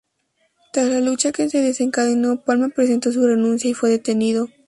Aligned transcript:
Tras 0.73 0.87
la 0.89 0.99
lucha 0.99 1.31
que 1.31 1.47
se 1.47 1.61
desencadenó, 1.61 2.41
Palma 2.43 2.69
presentó 2.69 3.11
su 3.11 3.23
renuncia 3.27 3.69
y 3.69 3.75
fue 3.75 3.91
detenido. 3.91 4.47